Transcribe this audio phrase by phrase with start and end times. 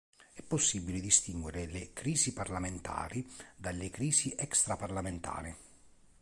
[0.33, 3.23] È possibile distinguere le crisi "parlamentari"
[3.55, 5.55] dalle crisi "extraparlamentari".